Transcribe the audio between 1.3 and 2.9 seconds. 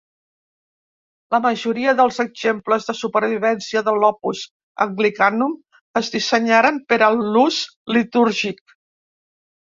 La majoria dels exemples